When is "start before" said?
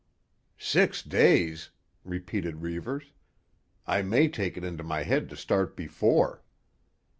5.37-6.43